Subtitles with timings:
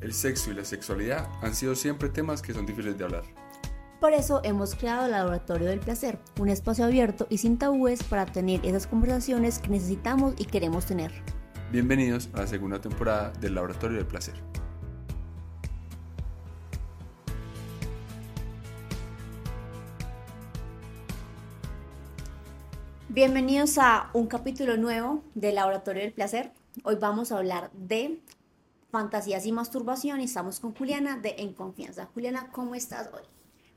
[0.00, 3.24] el sexo y la sexualidad han sido siempre temas que son difíciles de hablar.
[4.00, 8.26] Por eso hemos creado el Laboratorio del Placer, un espacio abierto y sin tabúes para
[8.26, 11.12] tener esas conversaciones que necesitamos y queremos tener.
[11.72, 14.34] Bienvenidos a la segunda temporada del Laboratorio del Placer.
[23.08, 26.52] Bienvenidos a un capítulo nuevo del Laboratorio del Placer.
[26.84, 28.20] Hoy vamos a hablar de
[28.90, 32.06] fantasías y masturbación y estamos con Juliana de En Confianza.
[32.14, 33.22] Juliana, ¿cómo estás hoy?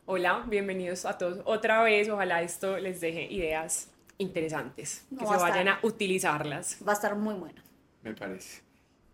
[0.06, 2.10] Hola, bienvenidos a todos otra vez.
[2.10, 6.78] Ojalá esto les deje ideas interesantes, que se vayan a utilizarlas.
[6.86, 7.62] Va a estar muy bueno.
[8.04, 8.62] Me parece.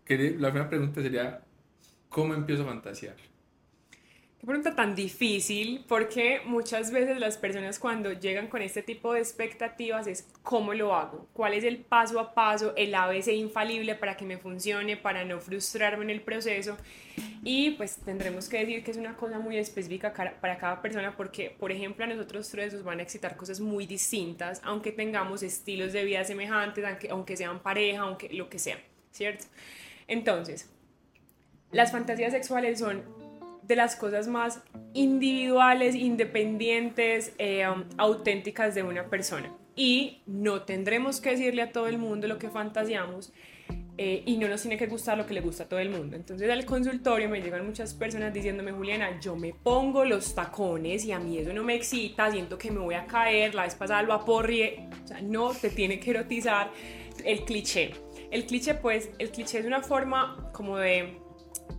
[0.06, 1.42] La primera pregunta sería,
[2.08, 3.16] ¿cómo empiezo a fantasear?
[4.38, 9.18] Qué pregunta tan difícil, porque muchas veces las personas cuando llegan con este tipo de
[9.18, 14.16] expectativas es cómo lo hago, cuál es el paso a paso, el ABC infalible para
[14.16, 16.76] que me funcione, para no frustrarme en el proceso.
[17.42, 21.50] Y pues tendremos que decir que es una cosa muy específica para cada persona, porque
[21.50, 25.92] por ejemplo a nosotros tres nos van a excitar cosas muy distintas, aunque tengamos estilos
[25.92, 28.78] de vida semejantes, aunque, aunque sean pareja, aunque lo que sea,
[29.10, 29.46] ¿cierto?
[30.06, 30.70] Entonces,
[31.72, 33.17] las fantasías sexuales son
[33.68, 34.60] de las cosas más
[34.94, 39.54] individuales, independientes, eh, um, auténticas de una persona.
[39.76, 43.32] Y no tendremos que decirle a todo el mundo lo que fantaseamos
[43.98, 46.16] eh, y no nos tiene que gustar lo que le gusta a todo el mundo.
[46.16, 51.12] Entonces al consultorio me llegan muchas personas diciéndome, Juliana, yo me pongo los tacones y
[51.12, 54.02] a mí eso no me excita, siento que me voy a caer, la vez pasada
[54.02, 54.88] lo aporrié.
[55.04, 56.70] O sea, no te tiene que erotizar
[57.22, 57.92] el cliché.
[58.30, 61.18] El cliché, pues, el cliché es una forma como de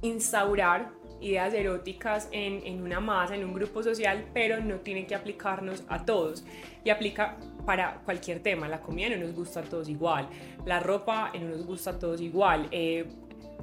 [0.01, 5.15] instaurar ideas eróticas en, en, una masa, en un grupo social, pero no tiene que
[5.15, 6.43] aplicarnos a todos.
[6.83, 8.67] Y aplica para cualquier tema.
[8.67, 10.29] La comida no nos gusta a todos igual.
[10.65, 12.67] La ropa no nos gusta a todos igual.
[12.71, 13.05] Eh,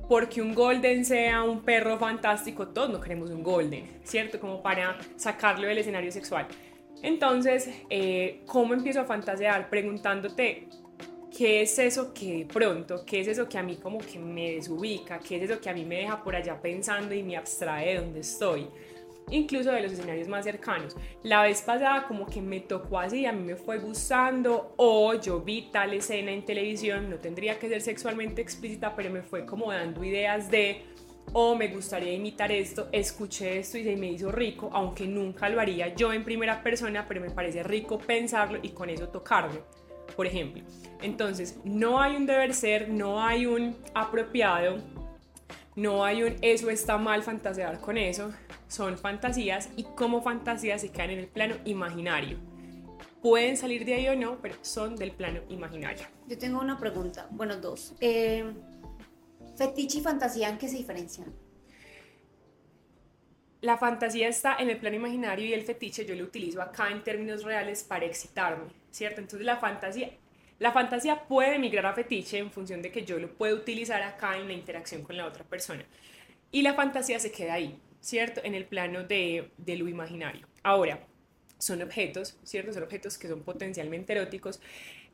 [0.09, 4.39] porque un golden sea un perro fantástico, todos no queremos un golden, ¿cierto?
[4.39, 6.47] Como para sacarlo del escenario sexual.
[7.03, 9.69] Entonces, eh, ¿cómo empiezo a fantasear?
[9.69, 10.69] Preguntándote
[11.37, 14.53] ¿qué es eso que de pronto, qué es eso que a mí como que me
[14.53, 17.89] desubica, qué es eso que a mí me deja por allá pensando y me abstrae
[17.89, 18.67] de donde estoy?
[19.31, 20.97] Incluso de los escenarios más cercanos.
[21.25, 25.41] La vez pasada como que me tocó así, a mí me fue gustando o yo
[25.41, 29.71] vi tal escena en televisión, no tendría que ser sexualmente explícita, pero me fue como
[29.71, 30.85] dando ideas de
[31.35, 35.61] o me gustaría imitar esto, escuché esto y se me hizo rico, aunque nunca lo
[35.61, 39.86] haría yo en primera persona, pero me parece rico pensarlo y con eso tocarlo
[40.17, 40.63] por ejemplo.
[41.03, 44.79] Entonces, no hay un deber ser, no hay un apropiado,
[45.75, 48.33] no hay un eso está mal fantasear con eso,
[48.67, 52.39] son fantasías y como fantasías se quedan en el plano imaginario.
[53.21, 56.07] Pueden salir de ahí o no, pero son del plano imaginario.
[56.29, 57.95] Yo tengo una pregunta, bueno, dos.
[58.01, 58.45] Eh,
[59.57, 61.33] ¿Fetiche y fantasía en qué se diferencian?
[63.63, 67.03] La fantasía está en el plano imaginario y el fetiche yo lo utilizo acá en
[67.03, 69.21] términos reales para excitarme, ¿cierto?
[69.21, 70.11] Entonces la fantasía,
[70.59, 74.37] la fantasía puede migrar a fetiche en función de que yo lo puedo utilizar acá
[74.37, 75.85] en la interacción con la otra persona.
[76.53, 78.41] Y la fantasía se queda ahí, ¿cierto?
[78.45, 80.47] En el plano de, de lo imaginario.
[80.63, 81.01] Ahora,
[81.59, 82.73] son objetos, ¿cierto?
[82.73, 84.61] Son objetos que son potencialmente eróticos,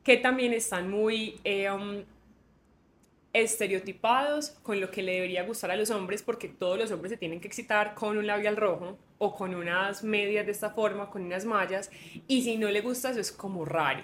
[0.02, 1.40] que también están muy...
[1.44, 2.04] Eh, um,
[3.32, 7.16] estereotipados con lo que le debería gustar a los hombres porque todos los hombres se
[7.16, 11.22] tienen que excitar con un labial rojo o con unas medias de esta forma, con
[11.22, 11.90] unas mallas
[12.28, 14.02] y si no le gusta eso es como raro.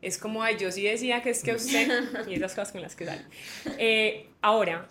[0.00, 1.88] Es como, ay, yo sí decía que es que usted
[2.28, 3.22] y esas cosas con las que sale.
[3.78, 4.86] Eh, ahora,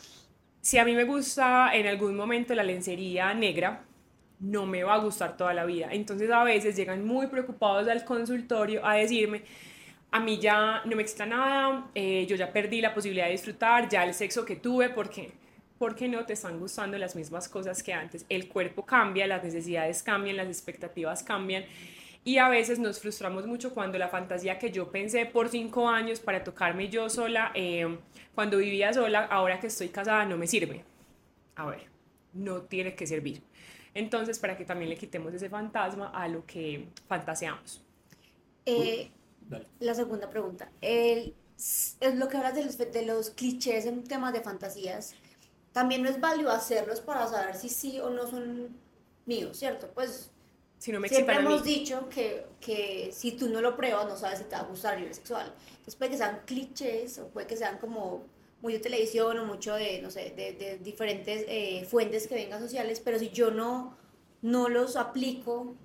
[0.61, 3.85] si a mí me gusta en algún momento la lencería negra,
[4.39, 5.87] no me va a gustar toda la vida.
[5.91, 9.43] Entonces a veces llegan muy preocupados al consultorio a decirme,
[10.11, 13.89] a mí ya no me excita nada, eh, yo ya perdí la posibilidad de disfrutar,
[13.89, 15.31] ya el sexo que tuve, porque
[15.77, 18.25] porque no te están gustando las mismas cosas que antes.
[18.29, 21.65] El cuerpo cambia, las necesidades cambian, las expectativas cambian
[22.27, 26.19] y a veces nos frustramos mucho cuando la fantasía que yo pensé por cinco años
[26.19, 27.97] para tocarme yo sola, eh,
[28.35, 30.83] cuando vivía sola, ahora que estoy casada, no me sirve.
[31.55, 31.85] A ver,
[32.33, 33.41] no tiene que servir.
[33.93, 37.81] Entonces, para que también le quitemos ese fantasma a lo que fantaseamos.
[38.65, 39.09] Eh,
[39.79, 40.71] la segunda pregunta.
[40.81, 45.15] El, es lo que hablas de los, de los clichés en temas de fantasías.
[45.71, 48.75] También no es válido hacerlos para saber si sí o no son
[49.25, 49.89] míos, ¿cierto?
[49.93, 50.31] Pues
[50.77, 54.39] si no me siempre hemos dicho que, que, si tú no lo pruebas no sabes
[54.39, 55.53] si te va a gustar a nivel sexual.
[55.69, 58.25] Entonces puede que sean clichés o puede que sean como
[58.61, 62.59] muy de televisión o mucho de, no sé, de, de diferentes eh, fuentes que vengan
[62.59, 63.95] sociales, pero si yo no,
[64.41, 65.75] no los aplico,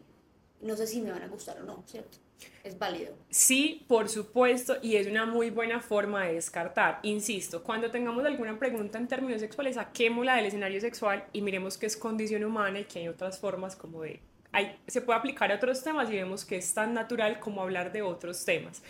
[0.61, 2.19] no sé si me van a gustar o no, ¿cierto?
[2.65, 3.15] Es válido.
[3.29, 7.01] Sí, por supuesto, y es una muy buena forma de descartar.
[7.03, 11.87] Insisto, cuando tengamos alguna pregunta en términos sexuales, saquémosla del escenario sexual y miremos que
[11.87, 14.21] es condición humana y que hay otras formas como de...
[14.53, 17.91] Hay, se puede aplicar a otros temas y vemos que es tan natural como hablar
[17.91, 18.83] de otros temas.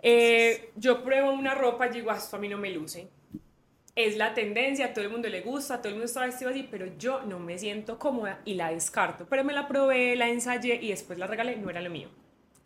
[0.00, 3.08] Eh, yo pruebo una ropa y digo, ah, esto a mí no me luce.
[3.94, 6.66] Es la tendencia, a todo el mundo le gusta, todo el mundo está vestido así,
[6.70, 9.26] pero yo no me siento cómoda y la descarto.
[9.28, 12.08] Pero me la probé, la ensayé y después la regalé, no era lo mío.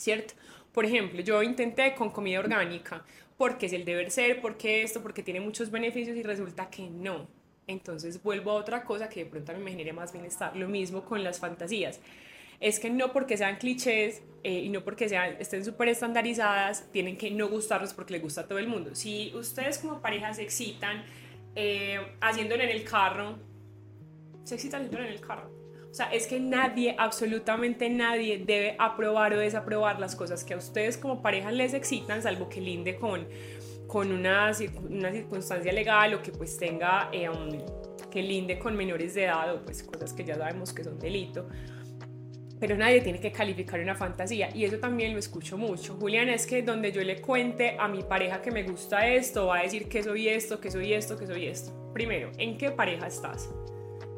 [0.00, 0.34] ¿Cierto?
[0.72, 3.04] Por ejemplo, yo intenté con comida orgánica,
[3.36, 7.28] porque es el deber ser, porque esto, porque tiene muchos beneficios y resulta que no.
[7.66, 10.56] Entonces vuelvo a otra cosa que de pronto a mí me genere más bienestar.
[10.56, 12.00] Lo mismo con las fantasías.
[12.60, 17.16] Es que no porque sean clichés eh, y no porque sean, estén súper estandarizadas, tienen
[17.16, 18.94] que no gustarlos porque les gusta a todo el mundo.
[18.94, 21.04] Si ustedes como pareja se excitan
[21.54, 23.38] eh, haciéndolo en el carro,
[24.44, 25.59] se excitan haciéndolo en el carro
[25.90, 30.56] o sea, es que nadie, absolutamente nadie debe aprobar o desaprobar las cosas que a
[30.56, 33.26] ustedes como pareja les excitan, salvo que linde con,
[33.88, 34.52] con una,
[34.88, 37.28] una circunstancia legal o que pues tenga, eh,
[38.08, 41.48] que linde con menores de edad o pues cosas que ya sabemos que son delito.
[42.60, 45.96] Pero nadie tiene que calificar una fantasía y eso también lo escucho mucho.
[45.96, 49.58] Julián, es que donde yo le cuente a mi pareja que me gusta esto, va
[49.58, 51.72] a decir que soy esto, que soy esto, que soy esto.
[51.92, 53.50] Primero, ¿en qué pareja estás?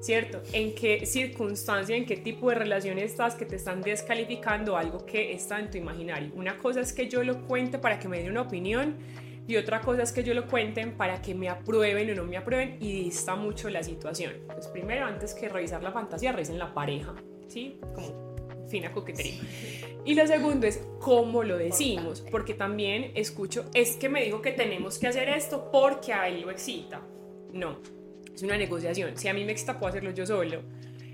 [0.03, 0.43] ¿Cierto?
[0.53, 5.33] ¿En qué circunstancia, en qué tipo de relación estás que te están descalificando algo que
[5.33, 6.33] está en tu imaginario?
[6.35, 8.97] Una cosa es que yo lo cuente para que me den una opinión
[9.47, 12.37] y otra cosa es que yo lo cuenten para que me aprueben o no me
[12.37, 14.35] aprueben y dista mucho la situación.
[14.47, 17.15] Pues primero, antes que revisar la fantasía, revisen la pareja,
[17.49, 17.79] ¿sí?
[17.95, 18.33] Como
[18.69, 19.41] fina coquetería.
[20.05, 24.51] Y lo segundo es cómo lo decimos, porque también escucho, es que me dijo que
[24.51, 27.01] tenemos que hacer esto porque a él lo excita.
[27.53, 27.79] No,
[28.35, 29.17] es una negociación.
[29.17, 30.63] Si a mí me excita, hacerlo yo solo.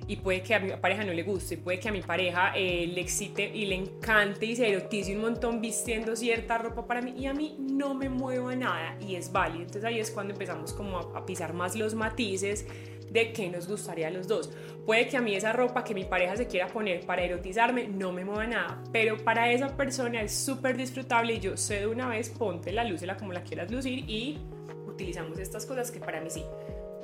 [0.06, 2.86] Y puede que a mi pareja no le guste, puede que a mi pareja eh,
[2.86, 7.12] le excite y le encante y se erotice un montón vistiendo cierta ropa para mí
[7.14, 9.60] y a mí no me mueva nada y es válido.
[9.60, 12.66] Entonces ahí es cuando empezamos como a, pisar más los matices
[13.10, 14.50] de qué nos gustaría a los dos.
[14.86, 18.10] Puede que a mí esa ropa que mi pareja se quiera poner para erotizarme no
[18.10, 22.08] me mueva nada, pero para esa persona es súper disfrutable y yo sé de una
[22.08, 24.38] vez, ponte la luz, como la quieras lucir y
[24.86, 26.42] utilizamos estas cosas que para mí sí.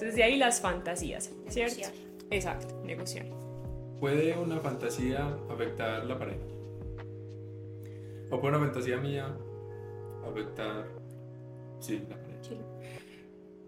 [0.04, 1.76] Entonces de ahí las fantasías, ¿cierto?
[1.76, 1.92] Negociar.
[2.30, 3.24] Exacto, negociar.
[3.98, 6.44] ¿Puede una fantasía afectar la pareja?
[8.30, 9.34] ¿O puede una fantasía mía
[10.30, 10.84] afectar,
[11.80, 12.42] sí, la pareja?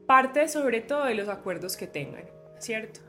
[0.07, 2.27] Parte sobre todo de los acuerdos que tengan,
[2.59, 3.01] ¿cierto?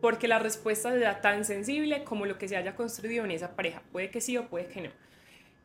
[0.00, 3.82] Porque la respuesta será tan sensible como lo que se haya construido en esa pareja.
[3.90, 4.90] Puede que sí o puede que no.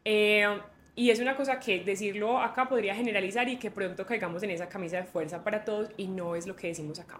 [0.06, 0.60] Eh,
[0.96, 4.70] y es una cosa que decirlo acá podría generalizar y que pronto caigamos en esa
[4.70, 7.20] camisa de fuerza para todos y no es lo que decimos acá.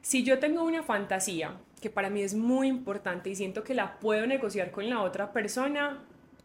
[0.00, 3.98] Si yo tengo una fantasía que para mí es muy importante y siento que la
[3.98, 5.98] puedo negociar con la otra persona,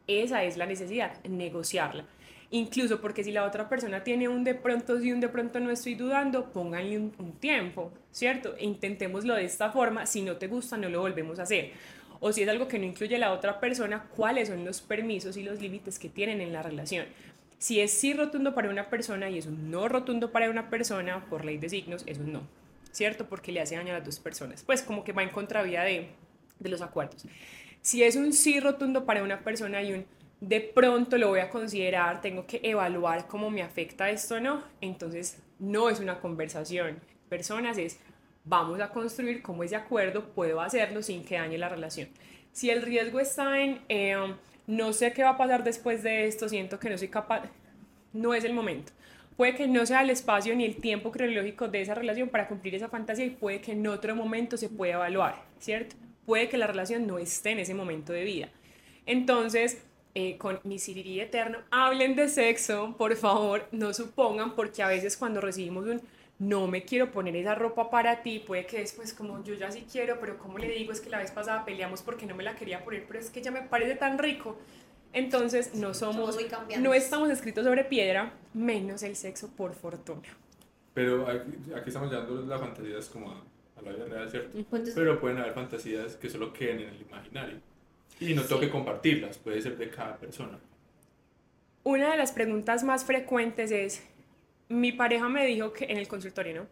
[0.07, 2.05] esa es la necesidad, negociarla.
[2.49, 5.71] Incluso porque si la otra persona tiene un de pronto sí, un de pronto no
[5.71, 8.55] estoy dudando, pónganle un, un tiempo, ¿cierto?
[8.57, 11.71] E intentémoslo de esta forma, si no te gusta no lo volvemos a hacer
[12.25, 15.35] o si es algo que no incluye a la otra persona, cuáles son los permisos
[15.35, 17.05] y los límites que tienen en la relación.
[17.57, 21.25] Si es sí rotundo para una persona y es un no rotundo para una persona,
[21.25, 22.47] por ley de signos, es un no,
[22.93, 23.27] ¿cierto?
[23.27, 24.63] Porque le hace daño a las dos personas.
[24.63, 26.11] Pues como que va en contravía de,
[26.59, 27.25] de los acuerdos.
[27.81, 30.05] Si es un sí rotundo para una persona y un
[30.39, 34.63] de pronto lo voy a considerar, tengo que evaluar cómo me afecta esto o no,
[34.79, 37.01] entonces no es una conversación.
[37.27, 37.99] Personas es
[38.43, 42.09] vamos a construir cómo ese acuerdo puedo hacerlo sin que dañe la relación.
[42.51, 44.15] Si el riesgo está en, eh,
[44.67, 47.43] no sé qué va a pasar después de esto, siento que no soy capaz,
[48.11, 48.91] no es el momento.
[49.35, 52.75] Puede que no sea el espacio ni el tiempo cronológico de esa relación para cumplir
[52.75, 55.95] esa fantasía y puede que en otro momento se pueda evaluar, ¿cierto?
[56.25, 58.49] Puede que la relación no esté en ese momento de vida.
[59.07, 59.83] Entonces,
[60.13, 65.17] eh, con mi sirirí eterno, hablen de sexo, por favor, no supongan, porque a veces
[65.17, 66.01] cuando recibimos un
[66.39, 69.85] no me quiero poner esa ropa para ti, puede que después como yo ya sí
[69.89, 72.55] quiero, pero como le digo es que la vez pasada peleamos porque no me la
[72.55, 74.57] quería poner, pero es que ya me parece tan rico.
[75.13, 76.37] Entonces no somos,
[76.79, 80.27] no estamos escritos sobre piedra, menos el sexo por fortuna.
[80.93, 81.51] Pero aquí,
[81.85, 84.57] estamos llevando las fantasías como a, la vida real, ¿cierto?
[84.95, 87.57] Pero pueden haber fantasías que solo queden en el imaginario.
[88.19, 90.57] Y no toque compartirlas, puede ser de cada persona.
[91.83, 94.03] Una de las preguntas más frecuentes es,
[94.73, 96.67] mi pareja me dijo que, en el consultorio, ¿no?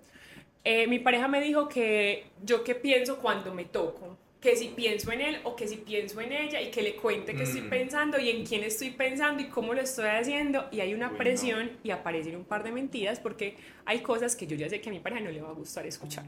[0.64, 5.12] Eh, mi pareja me dijo que yo qué pienso cuando me toco, que si pienso
[5.12, 7.70] en él o que si pienso en ella y que le cuente qué estoy mm.
[7.70, 11.72] pensando y en quién estoy pensando y cómo lo estoy haciendo y hay una presión
[11.84, 13.56] y aparecen un par de mentiras porque
[13.86, 15.86] hay cosas que yo ya sé que a mi pareja no le va a gustar
[15.86, 16.26] escuchar.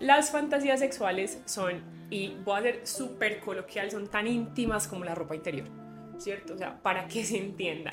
[0.00, 5.14] Las fantasías sexuales son, y voy a ser súper coloquial, son tan íntimas como la
[5.14, 5.84] ropa interior
[6.18, 6.54] ¿cierto?
[6.54, 7.92] O sea, para que se entienda.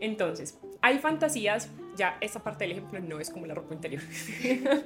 [0.00, 4.02] Entonces, hay fantasías, ya esta parte del ejemplo no es como la ropa interior.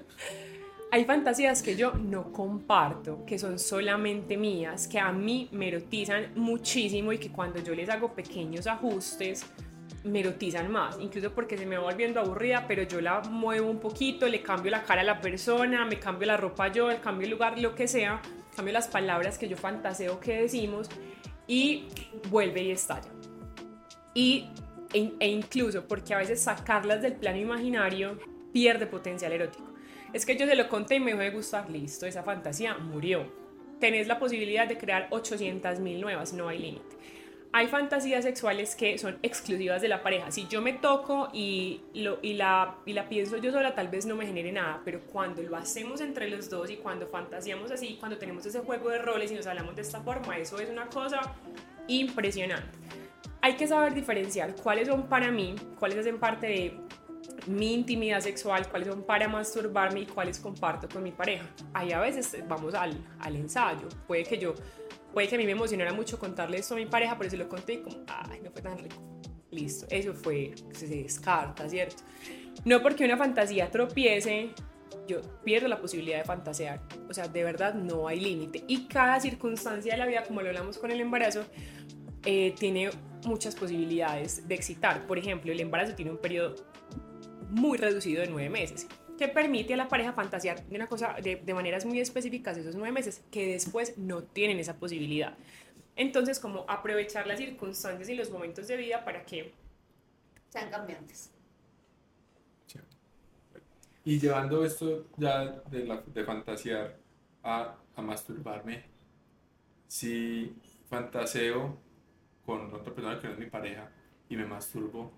[0.90, 6.32] hay fantasías que yo no comparto, que son solamente mías, que a mí me erotizan
[6.34, 9.44] muchísimo y que cuando yo les hago pequeños ajustes,
[10.04, 13.78] me erotizan más, incluso porque se me va volviendo aburrida, pero yo la muevo un
[13.78, 17.24] poquito, le cambio la cara a la persona, me cambio la ropa yo, le cambio
[17.24, 18.22] el lugar, lo que sea,
[18.54, 20.88] cambio las palabras que yo fantaseo que decimos
[21.46, 21.88] y
[22.30, 23.10] vuelve y estalla.
[24.14, 24.46] Y,
[24.92, 28.18] e, e, incluso porque a veces sacarlas del plano imaginario
[28.52, 29.68] pierde potencial erótico.
[30.12, 33.30] Es que yo se lo conté y me dejó de gustar, listo, esa fantasía murió.
[33.78, 36.97] Tenés la posibilidad de crear 800.000 nuevas, no hay límite.
[37.50, 40.30] Hay fantasías sexuales que son exclusivas de la pareja.
[40.30, 44.04] Si yo me toco y, lo, y, la, y la pienso yo sola, tal vez
[44.04, 47.97] no me genere nada, pero cuando lo hacemos entre los dos y cuando fantaseamos así,
[47.99, 50.87] cuando tenemos ese juego de roles y nos hablamos de esta forma, eso es una
[50.88, 51.21] cosa
[51.87, 52.78] impresionante.
[53.40, 56.80] Hay que saber diferenciar cuáles son para mí, cuáles hacen parte de
[57.47, 61.47] mi intimidad sexual, cuáles son para masturbarme y cuáles comparto con mi pareja.
[61.73, 63.88] Ahí a veces vamos al, al ensayo.
[64.07, 64.54] Puede que yo
[65.12, 67.49] puede que a mí me emocionara mucho contarle esto a mi pareja, pero se lo
[67.49, 68.97] conté y como, ay, no fue tan rico.
[69.50, 72.02] Listo, eso fue, se descarta, ¿cierto?
[72.64, 74.50] No porque una fantasía tropiece,
[75.07, 76.80] yo pierdo la posibilidad de fantasear.
[77.09, 78.64] O sea, de verdad no hay límite.
[78.68, 81.45] Y cada circunstancia de la vida, como lo hablamos con el embarazo,
[82.25, 82.90] eh, tiene
[83.25, 85.06] muchas posibilidades de excitar.
[85.06, 86.54] Por ejemplo, el embarazo tiene un periodo
[87.50, 88.87] muy reducido de nueve meses
[89.18, 92.76] que permite a la pareja fantasear de una cosa de, de, maneras muy específicas esos
[92.76, 95.37] nueve meses que después no tienen esa posibilidad.
[95.96, 99.52] Entonces, como aprovechar las circunstancias y los momentos de vida para que
[100.48, 101.32] sean cambiantes.
[104.04, 106.96] Y llevando esto ya de, la, de fantasear
[107.42, 108.84] a, a masturbarme,
[109.87, 110.54] si
[110.88, 111.76] fantaseo
[112.48, 113.90] con otra persona que no es mi pareja
[114.30, 115.12] y me masturbo,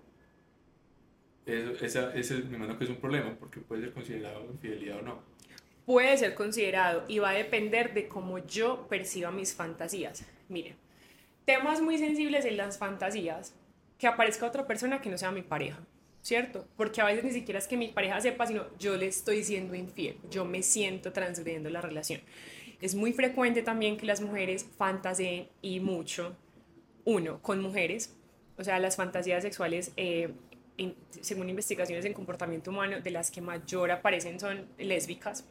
[1.45, 5.01] eso, esa, ese me imagino que es un problema porque puede ser considerado infidelidad o
[5.01, 5.19] no.
[5.85, 10.25] Puede ser considerado y va a depender de cómo yo perciba mis fantasías.
[10.49, 10.75] Miren,
[11.45, 13.55] temas muy sensibles en las fantasías,
[13.97, 15.79] que aparezca otra persona que no sea mi pareja,
[16.21, 16.67] ¿cierto?
[16.75, 19.73] Porque a veces ni siquiera es que mi pareja sepa, sino yo le estoy siendo
[19.73, 22.19] infiel, yo me siento transgrediendo la relación.
[22.81, 26.35] Es muy frecuente también que las mujeres fantaseen y mucho,
[27.05, 28.15] uno, con mujeres,
[28.57, 30.33] o sea, las fantasías sexuales eh,
[31.21, 35.45] según investigaciones en comportamiento humano, de las que mayor aparecen son lésbicas,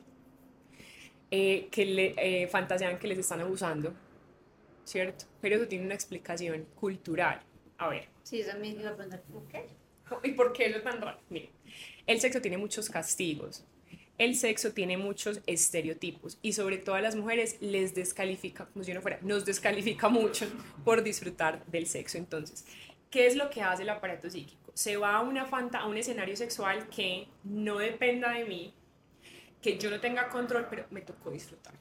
[1.31, 3.93] eh, que le, eh, fantasean que les están abusando,
[4.85, 5.27] ¿cierto?
[5.41, 7.41] Pero eso tiene una explicación cultural.
[7.79, 8.09] A ver.
[8.23, 9.67] Sí, eso me iba a preguntar, ¿por qué?
[10.25, 11.21] ¿Y por qué eso es tan raro?
[11.29, 11.51] Mire,
[12.07, 13.65] el sexo tiene muchos castigos,
[14.21, 18.95] el sexo tiene muchos estereotipos y sobre todo a las mujeres les descalifica, como si
[18.95, 20.47] no fuera, nos descalifica mucho
[20.85, 22.19] por disfrutar del sexo.
[22.19, 22.65] Entonces,
[23.11, 24.61] ¿qué es lo que hace el aparato psíquico?
[24.75, 28.73] se va a, una fanta, a un escenario sexual que no dependa de mí,
[29.61, 31.75] que yo no tenga control, pero me tocó disfrutar.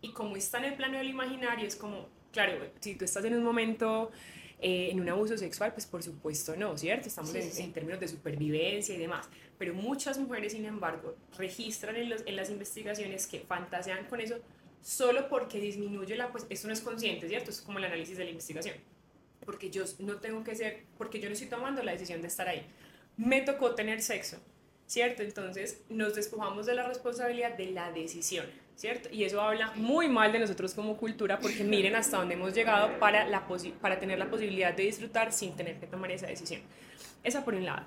[0.00, 3.34] Y como está en el plano del imaginario, es como, claro, si tú estás en
[3.34, 4.10] un momento,
[4.60, 7.08] eh, en un abuso sexual, pues por supuesto no, ¿cierto?
[7.08, 9.28] Estamos en, términos de supervivencia y demás.
[9.58, 14.36] Pero muchas mujeres, sin embargo, registran en, los, en las investigaciones que fantasean con eso
[14.82, 17.50] solo porque disminuye la, pues esto no es consciente, ¿cierto?
[17.50, 18.76] Es como el análisis de la investigación
[19.46, 22.48] porque yo no tengo que ser, porque yo no estoy tomando la decisión de estar
[22.48, 22.66] ahí.
[23.16, 24.36] Me tocó tener sexo,
[24.86, 25.22] ¿cierto?
[25.22, 28.46] Entonces nos despojamos de la responsabilidad de la decisión,
[28.76, 29.08] ¿cierto?
[29.10, 32.98] Y eso habla muy mal de nosotros como cultura, porque miren hasta dónde hemos llegado
[32.98, 33.48] para, la
[33.80, 36.60] para tener la posibilidad de disfrutar sin tener que tomar esa decisión.
[37.24, 37.84] Esa por un lado.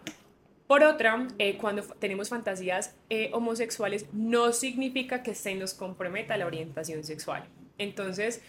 [0.67, 6.46] Por otra, eh, cuando tenemos fantasías eh, homosexuales, no significa que se nos comprometa la
[6.46, 7.43] orientación sexual.
[7.77, 8.41] Entonces,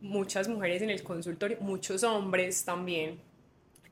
[0.00, 3.18] muchas mujeres en el consultorio, muchos hombres también,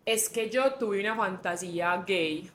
[0.04, 2.50] es que yo tuve una fantasía gay.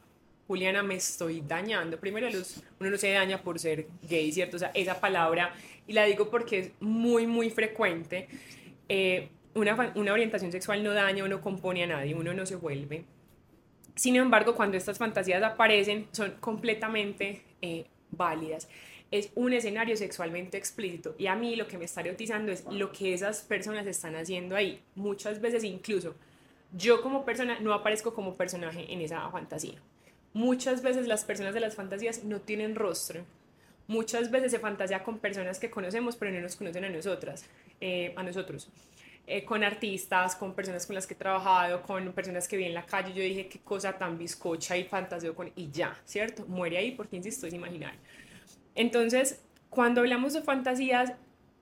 [0.48, 2.00] Juliana, me estoy dañando.
[2.00, 4.58] Primero, los, uno no se daña por ser gay, ¿cierto?
[4.58, 5.54] O sea, esa palabra,
[5.88, 8.28] y la digo porque es muy, muy frecuente.
[8.90, 12.56] Eh, una, una, orientación sexual no daña o no compone a nadie, uno no se
[12.56, 13.04] vuelve.
[13.96, 18.68] Sin embargo, cuando estas fantasías aparecen, son completamente eh, válidas
[19.12, 22.92] es un escenario sexualmente explícito y a mí lo que me está erotizando es lo
[22.92, 24.82] que esas personas están haciendo ahí.
[24.96, 26.16] Muchas veces incluso
[26.74, 29.82] yo como persona no aparezco como personaje en esa fantasía.
[30.38, 33.26] Muchas veces las personas de las fantasías no tienen rostro.
[33.88, 37.44] Muchas veces se fantasea con personas que conocemos pero no nos conocen a nosotras,
[37.82, 38.70] eh, a nosotros.
[39.26, 42.76] Eh, con artistas, con personas con las que he trabajado, con personas que vi en
[42.76, 46.46] la calle, yo dije qué cosa tan bizcocha y fantaseo con y ya, ¿cierto?
[46.46, 48.00] Muere ahí porque insisto, es imaginario.
[48.76, 49.42] Entonces,
[49.72, 51.14] cuando hablamos de fantasías,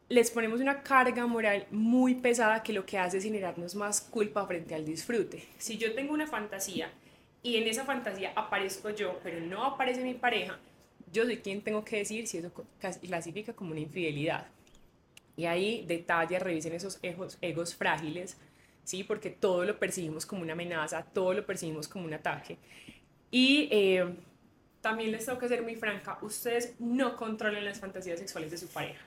[0.10, 4.46] les ponemos una carga moral muy pesada que lo que hace es generarnos más culpa
[4.46, 5.48] frente al disfrute.
[5.60, 6.92] Si yo tengo una fantasía
[7.46, 10.58] y en esa fantasía aparezco yo, pero no aparece mi pareja,
[11.14, 12.52] yo soy quien tengo que decir si eso
[13.02, 14.48] clasifica como una infidelidad.
[15.38, 18.38] Y ahí detalla, revisen esos egos, egos frágiles,
[18.84, 19.04] ¿sí?
[19.04, 22.58] Porque todo lo percibimos como una amenaza, todo lo percibimos como un ataque.
[23.30, 24.16] Y eh,
[24.82, 28.68] también les tengo que ser muy franca, ustedes no controlan las fantasías sexuales de su
[28.70, 29.06] pareja.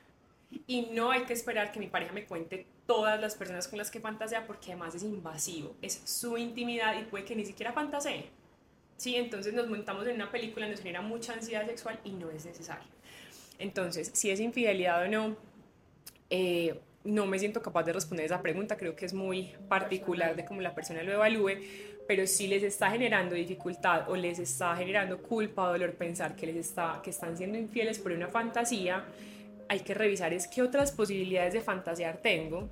[0.67, 3.91] Y no hay que esperar que mi pareja me cuente todas las personas con las
[3.91, 8.31] que fantasea porque además es invasivo, es su intimidad y puede que ni siquiera fantasee.
[8.97, 12.45] Sí, entonces nos montamos en una película, nos genera mucha ansiedad sexual y no es
[12.47, 12.89] necesario.
[13.59, 15.37] Entonces, si es infidelidad o no,
[16.31, 20.45] eh, no me siento capaz de responder esa pregunta, creo que es muy particular de
[20.45, 21.53] cómo la persona lo evalúe,
[22.07, 26.47] pero si les está generando dificultad o les está generando culpa o dolor pensar que,
[26.47, 29.05] les está, que están siendo infieles por una fantasía,
[29.69, 32.69] hay que revisar es qué otras posibilidades de fantasear tengo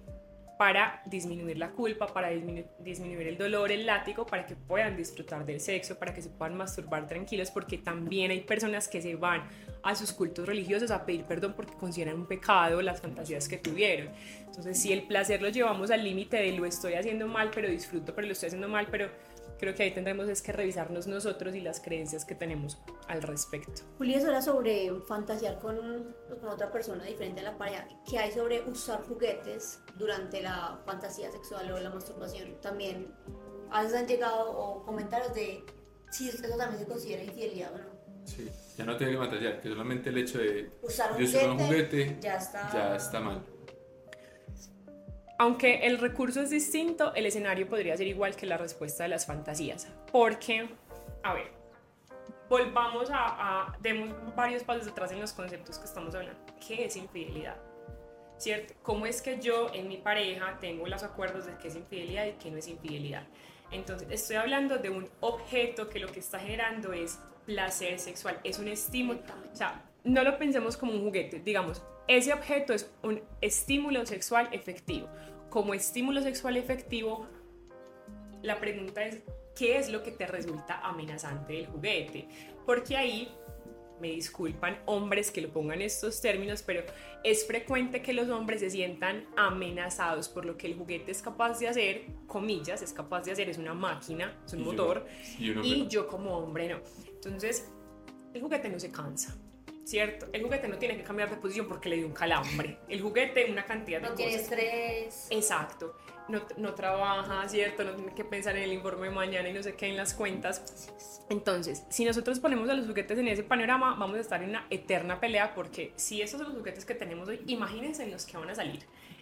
[0.59, 5.61] para disminuir la culpa, para disminuir, el dolor, el látigo, para que puedan disfrutar del
[5.61, 9.47] sexo, para que se puedan masturbar tranquilos, porque también hay personas que se van
[9.87, 14.11] a sus cultos religiosos a pedir perdón porque consideran un pecado las fantasías que tuvieron.
[14.47, 18.15] Entonces, si el placer lo llevamos al límite de lo estoy haciendo mal, pero disfruto,
[18.15, 19.11] pero lo estoy haciendo mal, pero
[19.59, 22.79] creo que ahí tendremos es que revisarnos nosotros y las creencias que tenemos
[23.09, 23.83] al respecto.
[23.99, 27.87] Julia, eso era sobre fantasear con, con otra persona diferente a la pareja.
[28.09, 32.61] ¿Qué hay sobre usar juguetes durante la fantasía sexual o la masturbación?
[32.61, 33.15] También
[33.71, 35.65] a veces han llegado o comentarios de
[36.11, 37.96] si eso también se considera infidelidad o no.
[38.27, 41.59] Sí, ya no tiene que fantasear, que solamente el hecho de usar un juguete, un
[41.59, 42.71] juguete ya, está...
[42.73, 43.43] ya está mal.
[45.39, 49.27] Aunque el recurso es distinto, el escenario podría ser igual que la respuesta de las
[49.27, 49.87] fantasías.
[50.11, 50.69] Porque,
[51.23, 51.53] a ver,
[52.49, 56.41] volvamos a, a demos varios pasos atrás en los conceptos que estamos hablando.
[56.67, 57.57] ¿Qué es infidelidad?
[58.39, 58.75] ¿Cierto?
[58.83, 62.33] ¿Cómo es que yo en mi pareja tengo los acuerdos de qué es infidelidad y
[62.33, 63.25] qué no es infidelidad?
[63.71, 68.59] Entonces, estoy hablando de un objeto que lo que está generando es placer sexual, es
[68.59, 69.21] un estímulo.
[69.53, 74.49] O sea, no lo pensemos como un juguete, digamos, ese objeto es un estímulo sexual
[74.53, 75.09] efectivo.
[75.51, 77.27] Como estímulo sexual efectivo,
[78.43, 79.19] la pregunta es,
[79.57, 82.29] ¿qué es lo que te resulta amenazante del juguete?
[82.65, 83.29] Porque ahí,
[84.01, 86.85] me disculpan hombres que lo pongan estos términos, pero
[87.25, 91.59] es frecuente que los hombres se sientan amenazados por lo que el juguete es capaz
[91.59, 95.07] de hacer, comillas, es capaz de hacer, es una máquina, es un motor,
[95.39, 96.81] y yo como hombre no.
[97.27, 97.69] Entonces,
[98.35, 99.37] el juguete no se cansa
[99.87, 100.27] ¿cierto?
[100.33, 102.79] El juguete no tiene que cambiar de posición porque le dio un calambre.
[102.89, 105.29] El juguete, una cantidad de no tiene estrés.
[105.31, 105.97] Exacto.
[106.29, 107.85] No, no, trabaja, ¿cierto?
[107.85, 110.13] No tiene que pensar en el informe de mañana y no sé qué en las
[110.13, 110.91] cuentas.
[111.31, 114.67] Entonces, si nosotros ponemos a los juguetes en ese panorama, vamos a estar en una
[114.71, 118.37] eterna pelea porque si esos son los juguetes que tenemos hoy, imagínense en los que
[118.37, 118.81] van a salir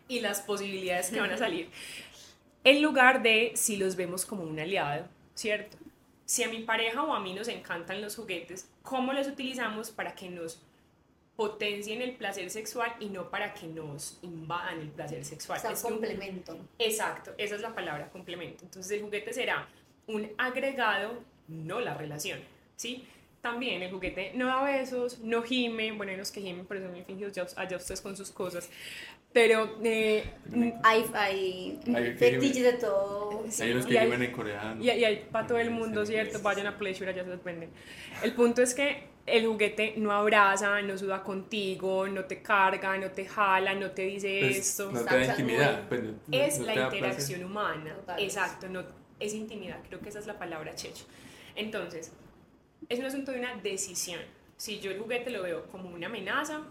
[0.08, 1.70] y las posibilidades que van a salir.
[2.64, 5.76] En lugar de si los vemos como un aliado, ¿cierto?
[6.24, 10.14] Si a mi pareja o a mí nos encantan los juguetes, ¿cómo los utilizamos para
[10.14, 10.60] que nos
[11.36, 15.60] potencien el placer sexual y no para que nos invadan el placer sexual?
[15.70, 16.56] es complemento.
[16.78, 18.64] exacto, esa es la palabra, complemento.
[18.64, 19.68] Entonces el juguete será
[20.06, 22.40] un agregado, no la relación,
[22.76, 23.06] ¿sí?
[23.44, 26.92] También el juguete no da besos, no gime, bueno, hay los que gimen, pero son
[26.92, 28.70] muy fingidos, allá ustedes con sus cosas,
[29.34, 30.24] pero eh,
[30.82, 31.78] hay, hay,
[32.16, 33.44] fetiches de todo.
[33.60, 34.82] hay unos que gimen en coreano.
[34.82, 36.40] Y, hay para todo el mundo, ¿cierto?
[36.40, 37.68] Vayan a Pleasure, allá se los venden.
[38.22, 43.10] El punto es que el juguete no abraza, no suda contigo, no te carga, no
[43.10, 44.90] te jala, no te dice pues, esto.
[44.90, 45.86] No te da intimidad.
[45.86, 46.00] Pues,
[46.32, 47.94] es la interacción humana.
[48.16, 48.84] Exacto, no,
[49.20, 51.04] es intimidad, creo que esa es la palabra checho.
[51.54, 52.10] Entonces,
[52.88, 54.20] es un asunto de una decisión.
[54.56, 56.62] Si yo el juguete lo veo como una amenaza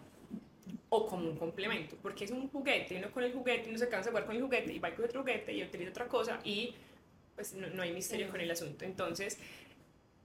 [0.90, 4.10] o como un complemento, porque es un juguete, uno con el juguete, uno se cansa
[4.10, 6.76] de jugar con el juguete y va con otro juguete y utiliza otra cosa y
[7.36, 8.86] pues no, hay misterio con el asunto.
[8.86, 9.40] Entonces,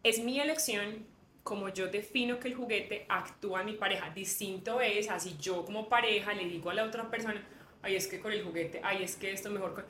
[0.03, 1.07] es mi elección
[1.43, 4.11] como yo defino que el juguete actúa en mi pareja.
[4.11, 7.43] Distinto es así yo como pareja le digo a la otra persona,
[7.81, 9.87] ay, es que con el juguete, ay, es que esto mejor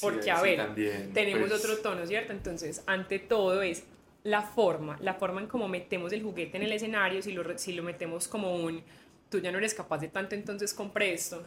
[0.00, 0.74] Porque, a ver,
[1.12, 2.32] tenemos pues otro tono, ¿cierto?
[2.32, 3.82] Entonces, ante todo es
[4.22, 7.72] la forma, la forma en cómo metemos el juguete en el escenario, si lo, si
[7.72, 8.82] lo metemos como un,
[9.30, 11.44] tú ya no eres capaz de tanto, entonces compré esto,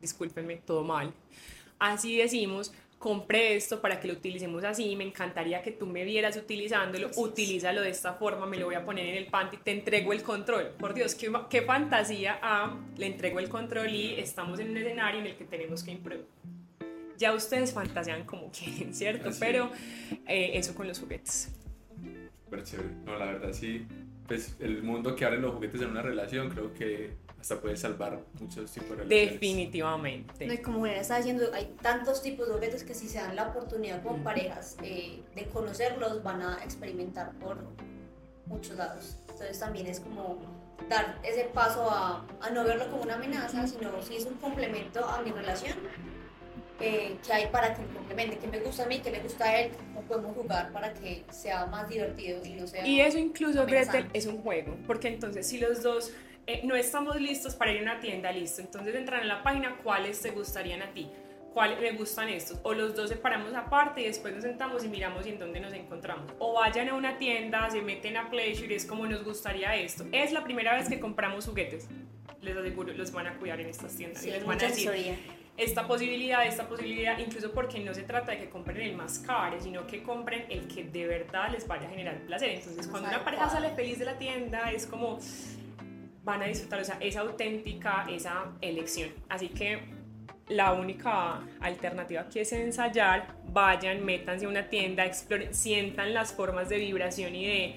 [0.00, 1.12] discúlpenme, todo mal.
[1.78, 6.36] Así decimos, compré esto para que lo utilicemos así, me encantaría que tú me vieras
[6.36, 10.12] utilizándolo, utilízalo de esta forma, me lo voy a poner en el panty, te entrego
[10.12, 10.68] el control.
[10.78, 15.20] Por Dios, qué, qué fantasía, ah, le entrego el control y estamos en un escenario
[15.20, 16.28] en el que tenemos que improvisar
[17.18, 19.30] ya ustedes fantasean como quieren, ¿cierto?
[19.38, 19.70] Pero
[20.26, 21.52] eh, eso con los juguetes
[22.52, 22.88] súper chévere.
[23.04, 23.86] No, la verdad sí,
[24.26, 28.20] pues, el mundo que abren los juguetes en una relación, creo que hasta puede salvar
[28.40, 29.32] muchos tipos de relaciones.
[29.32, 30.46] Definitivamente.
[30.46, 33.34] No, y como Juliana está diciendo, hay tantos tipos de juguetes que si se dan
[33.34, 37.58] la oportunidad como parejas eh, de conocerlos, van a experimentar por
[38.46, 39.16] muchos lados.
[39.28, 40.38] Entonces también es como
[40.88, 45.04] dar ese paso a, a no verlo como una amenaza, sino si es un complemento
[45.04, 45.78] a mi relación,
[46.82, 49.44] eh, que hay para que me complemente, que me gusta a mí, que le gusta
[49.44, 52.86] a él, cómo podemos jugar para que sea más divertido y no sea...
[52.86, 56.12] Y eso incluso, Gretel, es un juego, porque entonces si los dos
[56.46, 59.76] eh, no estamos listos para ir a una tienda, listo, entonces entran en la página
[59.82, 61.08] cuáles te gustarían a ti,
[61.54, 65.24] cuáles me gustan estos, o los dos separamos aparte y después nos sentamos y miramos
[65.26, 68.86] en dónde nos encontramos, o vayan a una tienda, se meten a Pleasure y es
[68.86, 70.04] como nos gustaría esto.
[70.10, 71.86] Es la primera vez que compramos juguetes,
[72.40, 74.90] les aseguro, los van a cuidar en estas tiendas Sí, y les van a decir.
[75.56, 79.60] Esta posibilidad, esta posibilidad, incluso porque no se trata de que compren el más caro,
[79.60, 82.50] sino que compren el que de verdad les vaya a generar placer.
[82.50, 85.18] Entonces, cuando una pareja sale feliz de la tienda, es como
[86.24, 89.10] van a disfrutar, o sea, es auténtica esa elección.
[89.28, 89.80] Así que
[90.48, 96.68] la única alternativa aquí es ensayar, vayan, métanse a una tienda, exploren, sientan las formas
[96.68, 97.76] de vibración y de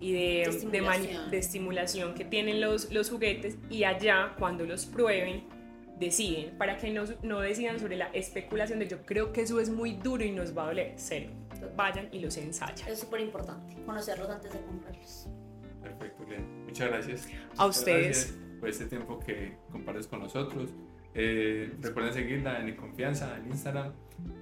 [0.00, 1.30] y de, De estimulación.
[1.30, 5.44] de estimulación que tienen los, los juguetes y allá cuando los prueben
[5.98, 9.70] deciden, para que no, no decidan sobre la especulación de yo creo que eso es
[9.70, 11.30] muy duro y nos va a doler, cero.
[11.76, 12.88] Vayan y los ensayan.
[12.88, 15.28] Es súper importante conocerlos antes de comprarlos.
[15.82, 16.64] Perfecto, bien.
[16.64, 17.26] Muchas gracias.
[17.56, 18.04] A Muchas ustedes.
[18.04, 20.70] gracias por este tiempo que compartes con nosotros.
[21.14, 23.92] Eh, recuerden seguirla en Confianza, en Instagram.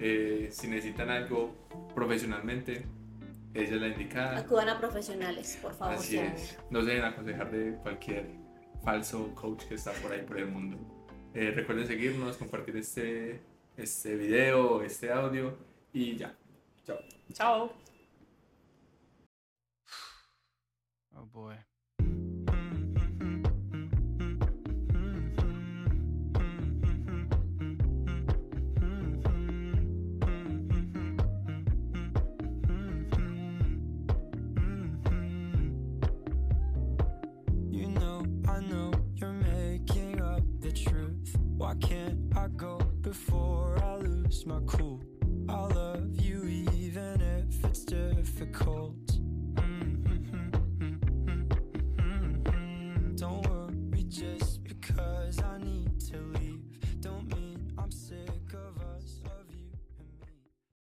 [0.01, 1.55] Eh, si necesitan algo
[1.95, 2.85] profesionalmente,
[3.55, 4.38] ella es la indicada.
[4.38, 5.95] Acudan a profesionales, por favor.
[5.95, 6.59] Así es.
[6.71, 8.27] No se deben aconsejar de cualquier
[8.83, 10.79] falso coach que está por ahí por el mundo.
[11.35, 13.40] Eh, recuerden seguirnos, compartir este,
[13.77, 15.57] este video, este audio
[15.92, 16.37] y ya.
[16.85, 16.99] Chao.
[17.33, 17.73] Chao.
[21.14, 21.72] Oh boy.